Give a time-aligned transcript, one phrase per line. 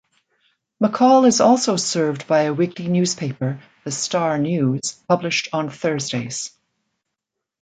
[0.81, 6.49] McCall is also served by a weekly newspaper "The Star News", published on Thursdays.